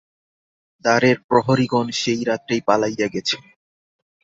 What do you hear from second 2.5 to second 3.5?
পালাইয়া গেছে।